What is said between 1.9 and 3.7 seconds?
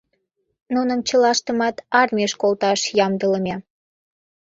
армийыш колташ ямдылыме.